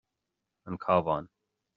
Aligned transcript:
An 0.65 0.79
Cabhán 0.79 1.29